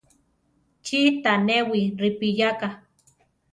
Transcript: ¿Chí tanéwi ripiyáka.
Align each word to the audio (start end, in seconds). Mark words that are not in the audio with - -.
¿Chí 0.85 1.01
tanéwi 1.23 1.81
ripiyáka. 2.01 2.67